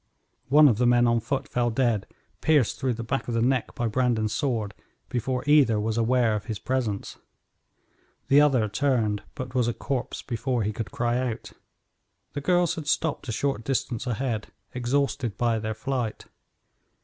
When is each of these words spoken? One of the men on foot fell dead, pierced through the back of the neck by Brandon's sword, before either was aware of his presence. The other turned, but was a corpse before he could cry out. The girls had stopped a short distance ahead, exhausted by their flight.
One 0.49 0.67
of 0.67 0.79
the 0.79 0.87
men 0.87 1.05
on 1.05 1.19
foot 1.19 1.47
fell 1.47 1.69
dead, 1.69 2.07
pierced 2.41 2.79
through 2.79 2.95
the 2.95 3.03
back 3.03 3.27
of 3.27 3.35
the 3.35 3.41
neck 3.43 3.75
by 3.75 3.85
Brandon's 3.87 4.33
sword, 4.33 4.73
before 5.09 5.43
either 5.45 5.79
was 5.79 5.95
aware 5.95 6.33
of 6.33 6.45
his 6.45 6.57
presence. 6.57 7.19
The 8.27 8.41
other 8.41 8.67
turned, 8.67 9.21
but 9.35 9.53
was 9.53 9.67
a 9.67 9.75
corpse 9.75 10.23
before 10.23 10.63
he 10.63 10.73
could 10.73 10.89
cry 10.89 11.29
out. 11.31 11.51
The 12.33 12.41
girls 12.41 12.73
had 12.73 12.87
stopped 12.87 13.27
a 13.27 13.31
short 13.31 13.63
distance 13.63 14.07
ahead, 14.07 14.47
exhausted 14.73 15.37
by 15.37 15.59
their 15.59 15.75
flight. 15.75 16.25